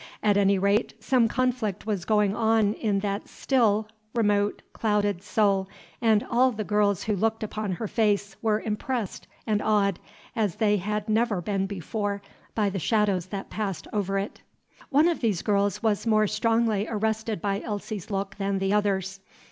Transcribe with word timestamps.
At 0.23 0.35
any 0.35 0.57
rate, 0.57 0.95
some 0.99 1.27
conflict 1.27 1.85
was 1.85 2.05
going 2.05 2.35
on 2.35 2.73
in 2.73 3.01
that 3.01 3.27
still, 3.27 3.87
remote, 4.15 4.63
clouded 4.73 5.21
soul, 5.21 5.69
and 6.01 6.23
all 6.27 6.51
the 6.51 6.63
girls 6.63 7.03
who 7.03 7.15
looked 7.15 7.43
upon 7.43 7.73
her 7.73 7.87
face 7.87 8.35
were 8.41 8.59
impressed 8.61 9.27
and 9.45 9.61
awed 9.61 9.99
as 10.35 10.55
they 10.55 10.77
had 10.77 11.07
never 11.07 11.39
been 11.39 11.67
before 11.67 12.23
by 12.55 12.67
the 12.71 12.79
shadows 12.79 13.27
that 13.27 13.51
passed 13.51 13.87
over 13.93 14.17
it. 14.17 14.41
One 14.89 15.07
of 15.07 15.19
these 15.21 15.43
girls 15.43 15.83
was 15.83 16.07
more 16.07 16.25
strongly 16.25 16.87
arrested 16.89 17.39
by 17.39 17.61
Elsie's 17.61 18.09
look 18.09 18.35
than 18.37 18.57
the 18.57 18.73
others. 18.73 19.19